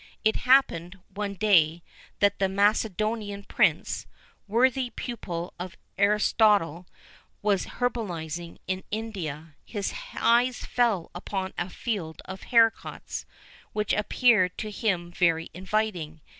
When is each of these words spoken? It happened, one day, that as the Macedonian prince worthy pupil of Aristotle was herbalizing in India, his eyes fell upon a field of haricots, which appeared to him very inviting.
It 0.25 0.37
happened, 0.49 0.97
one 1.13 1.35
day, 1.35 1.83
that 2.21 2.31
as 2.39 2.39
the 2.39 2.49
Macedonian 2.49 3.43
prince 3.43 4.07
worthy 4.47 4.89
pupil 4.89 5.53
of 5.59 5.77
Aristotle 5.95 6.87
was 7.43 7.65
herbalizing 7.79 8.57
in 8.65 8.83
India, 8.89 9.53
his 9.63 9.93
eyes 10.17 10.65
fell 10.65 11.11
upon 11.13 11.53
a 11.55 11.69
field 11.69 12.23
of 12.25 12.45
haricots, 12.45 13.27
which 13.73 13.93
appeared 13.93 14.57
to 14.57 14.71
him 14.71 15.11
very 15.11 15.51
inviting. 15.53 16.21